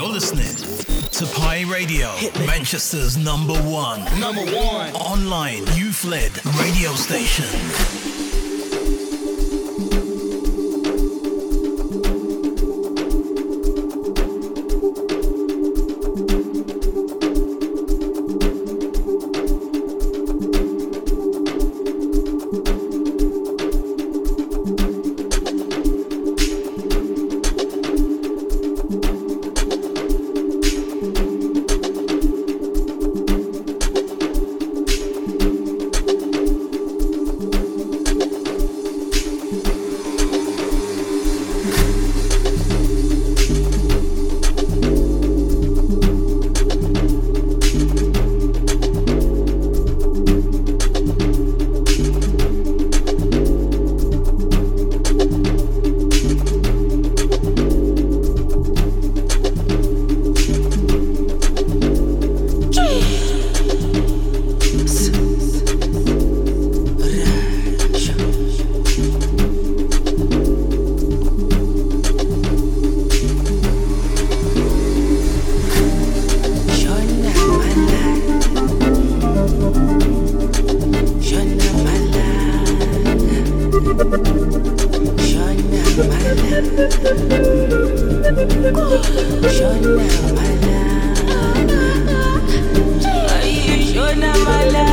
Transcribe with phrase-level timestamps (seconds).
[0.00, 0.56] You're listening
[1.10, 2.08] to Pi Radio,
[2.46, 7.99] Manchester's number one, number one online youth-led radio station.
[93.90, 94.88] Shona Malala.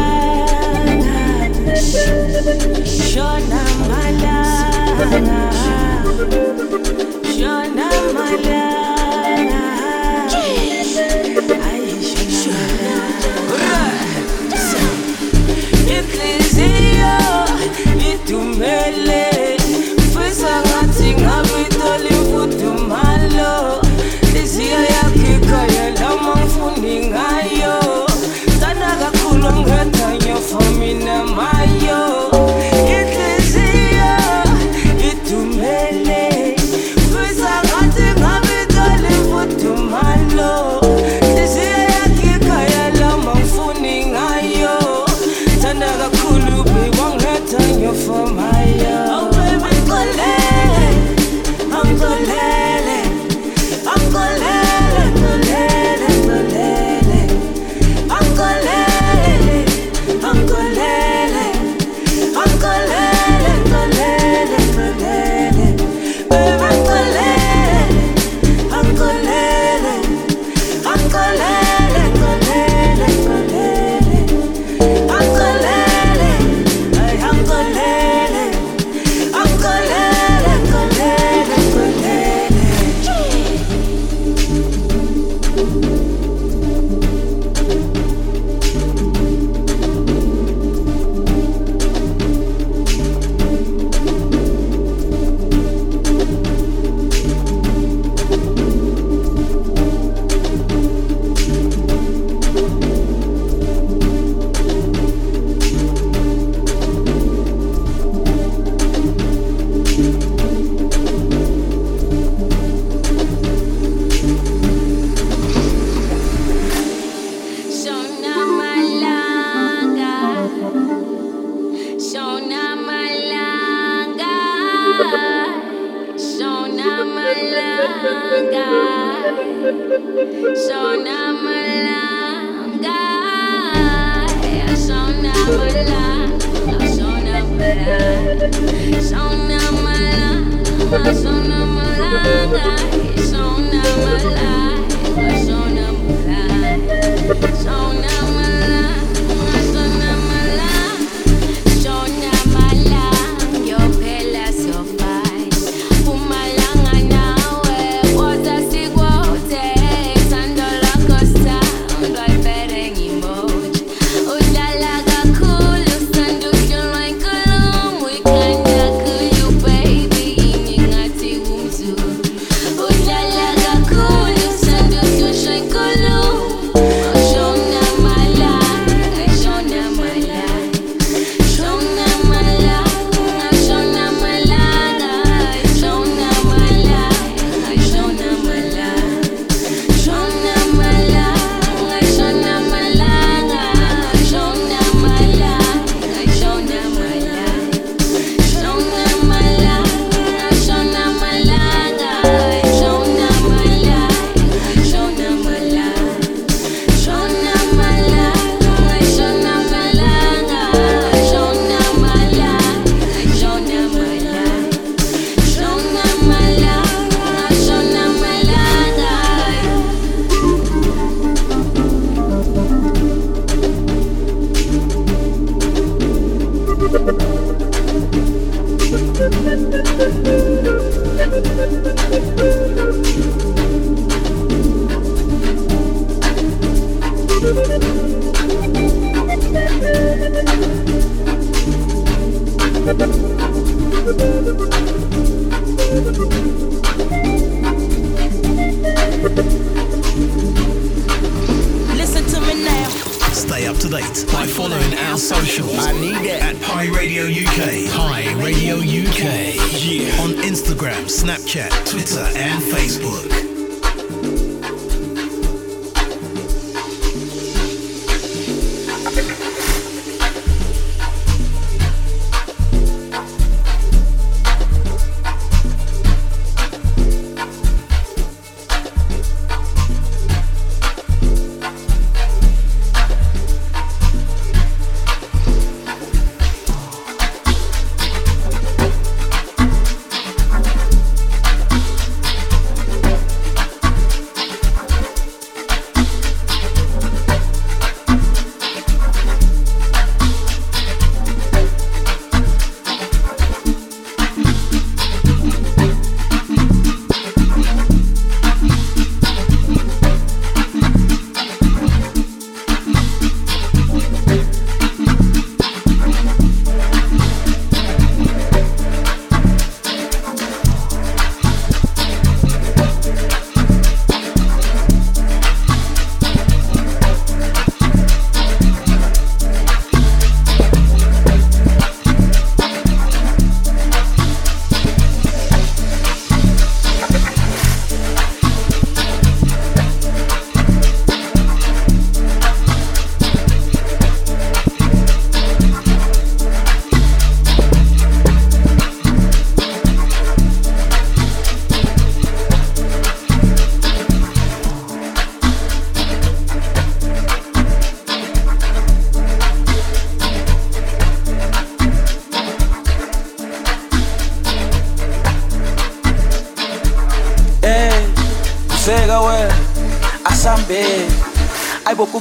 [3.09, 5.76] Shona Malala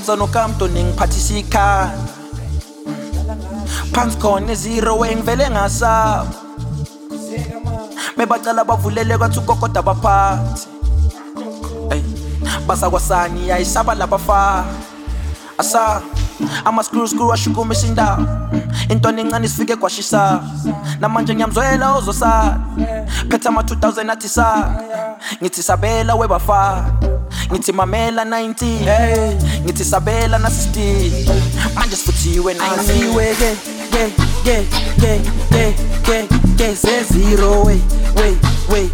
[0.06, 1.98] ngizwa nokamto ningiphathisa ikhanda
[3.92, 6.30] phansi khona ezero wengivele ngasaba
[8.16, 10.68] bebacala bavulele kwathi ugogoda abaphathi
[12.66, 14.64] basakwasani yayisaba labafa
[15.58, 16.02] asa
[16.64, 18.45] ama-screw screw ashukumisa indawo
[18.88, 20.42] intwana encane sifike kwashisa
[21.00, 22.60] namanje ngiyamzwela ozosala
[23.30, 24.74] phetha ama-2000 athi sa
[25.42, 26.84] ngithi sabela webafana
[27.52, 33.56] ngithi mamela 19 ngithi sabela na 16 manje sifuthiwe 19 asiwe ke
[33.90, 34.04] ke
[34.44, 34.56] ke
[35.00, 35.74] ke ke
[36.06, 36.28] ke
[36.58, 37.80] ke se zero we
[38.16, 38.38] we
[38.68, 38.90] we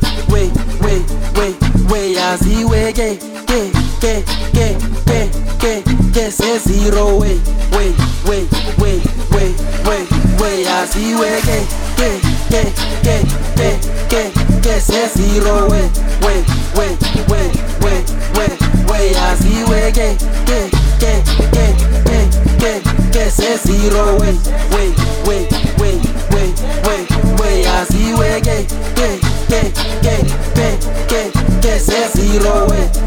[4.03, 4.67] ke ke
[5.07, 5.19] ke
[5.63, 5.73] ke
[6.15, 7.39] ke se zero we
[7.71, 7.95] we
[8.27, 8.39] we
[8.83, 8.99] we
[9.31, 9.45] we
[9.87, 9.97] we
[10.43, 11.59] we asiwe ke
[11.95, 12.09] ke
[12.51, 12.63] ke
[13.07, 13.15] ke
[13.55, 13.69] ke
[14.11, 14.23] ke
[14.65, 15.83] ke se zero we
[16.27, 16.35] we
[16.75, 16.89] we
[17.31, 17.43] we
[17.85, 17.95] we
[18.35, 18.47] we
[18.91, 20.09] we yaziwe ke
[20.51, 20.59] ke
[20.99, 21.13] ke
[21.55, 21.67] ke
[22.03, 22.19] ke
[22.59, 22.73] ke
[23.15, 24.35] ke se zero we
[24.75, 24.85] we
[25.29, 25.47] we
[25.79, 25.91] we
[26.35, 26.43] we
[26.89, 26.97] we
[27.39, 28.59] we yaziwe ke
[28.99, 29.09] ke
[29.47, 29.63] ke
[30.03, 30.17] ke
[30.59, 30.69] ke
[31.07, 31.23] ke
[31.63, 33.02] ke se zero we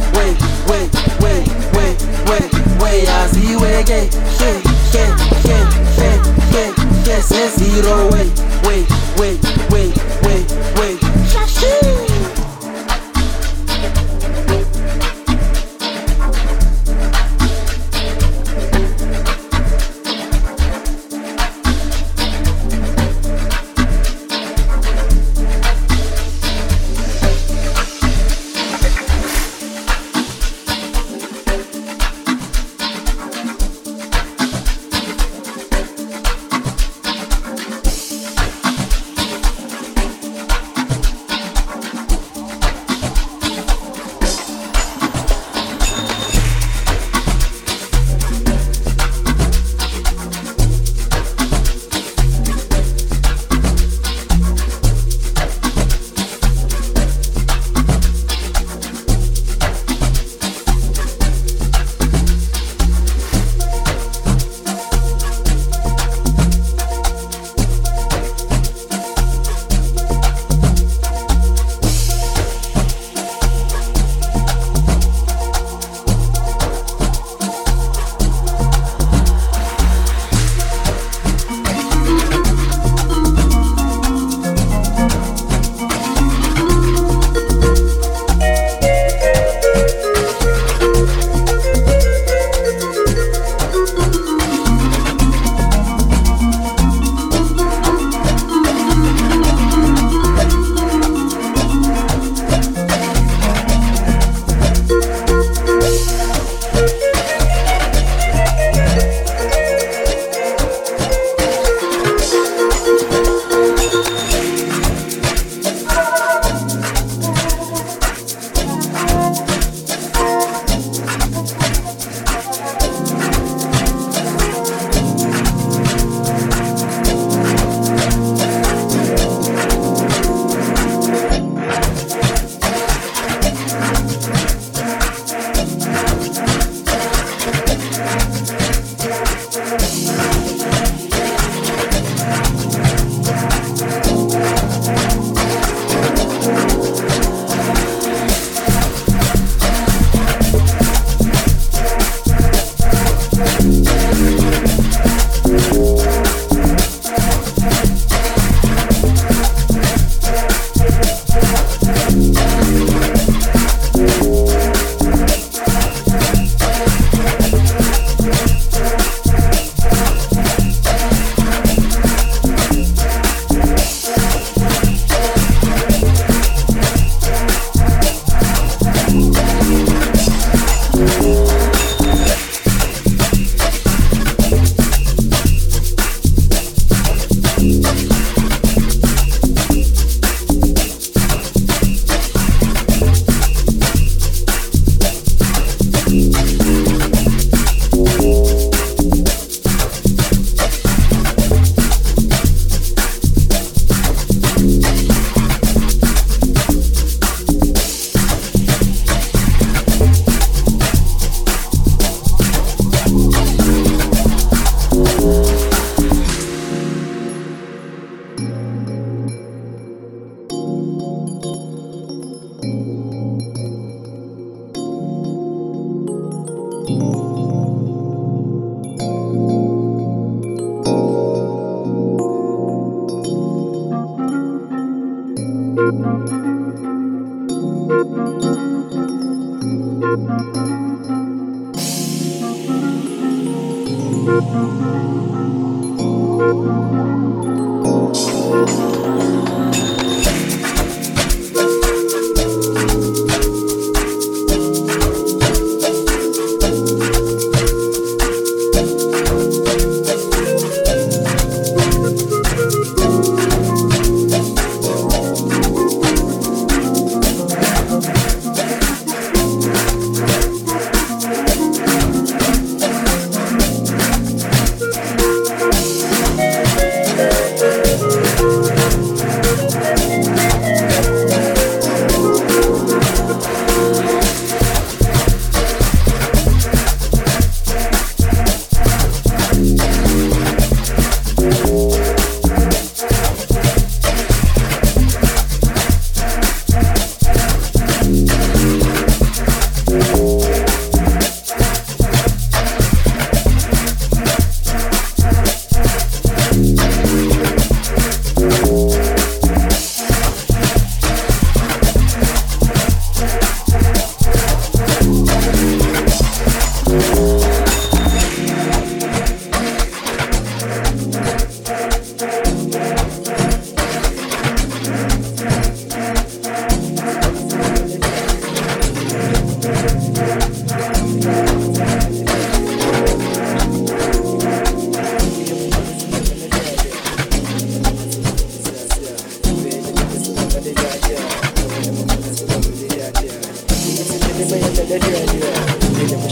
[344.86, 346.28] Amangihlinga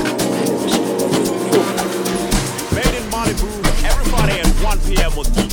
[4.99, 5.48] yena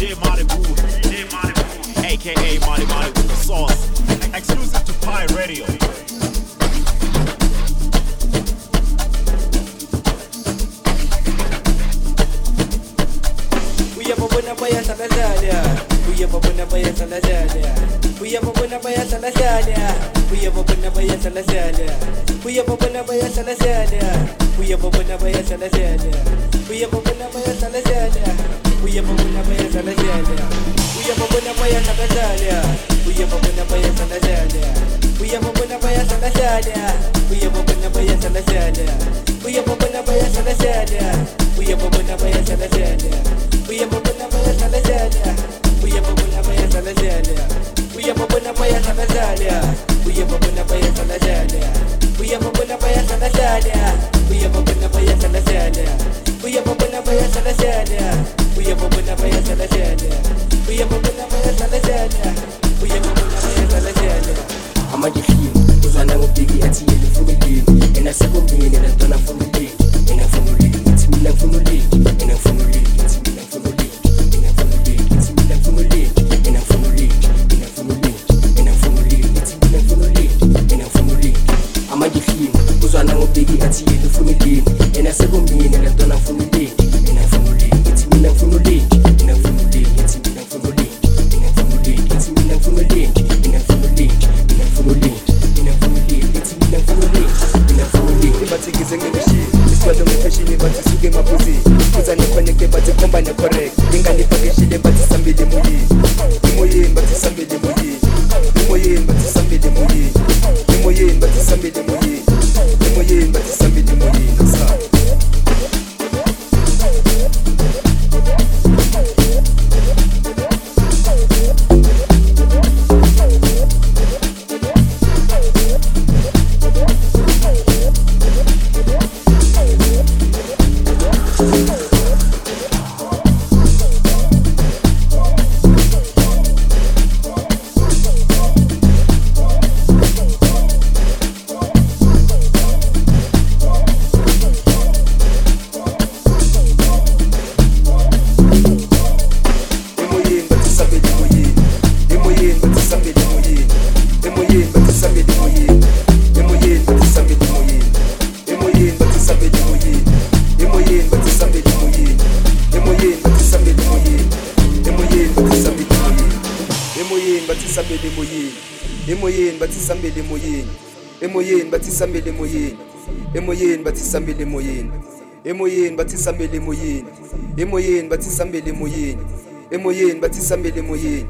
[180.15, 181.27] emoyeni bathi sambele emoyeni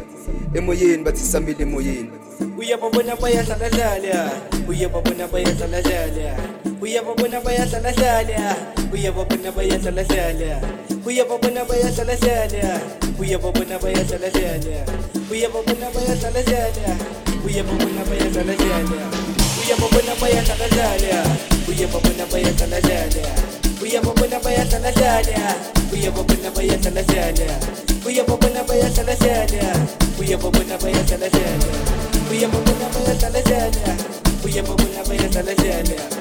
[0.53, 2.09] emoyeni bathi sambele emoyeni
[2.57, 4.31] uyababona bayadlaladlala
[4.67, 6.35] uyababona bayadlaladlala
[6.81, 8.55] uyababona bayadlaladlala
[8.93, 10.61] uyababona bayadlaladlala
[11.05, 12.79] uyababona bayadlaladlala
[13.19, 14.85] uyababona bayadlaladlala
[15.31, 16.95] uyababona bayadlaladlala
[17.45, 18.99] uyababona bayadlaladlala
[19.61, 21.19] uyababona bayadlaladlala
[21.69, 23.25] uyababona bayadlaladlala
[23.81, 25.55] uyababona bayadlaladlala
[25.93, 27.55] uyababona bayadlaladlala
[28.07, 28.44] uyababona
[30.25, 31.63] we am a winner by a legend.
[32.31, 34.43] We am a winner by a legend.
[34.43, 36.14] We am a winner by a legend.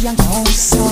[0.00, 0.89] yang.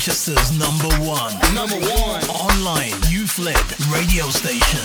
[0.00, 1.34] Manchester's number one.
[1.54, 2.24] Number one.
[2.30, 4.80] Online, YouthLed radio station.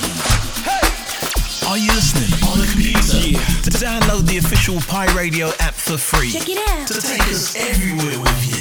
[0.68, 1.70] Hey!
[1.70, 3.20] Are you listening on a computer?
[3.20, 3.40] Yeah.
[3.80, 6.32] Download the official Pi Radio app for free.
[6.32, 6.88] Check it out.
[6.88, 8.55] To take us everywhere with you.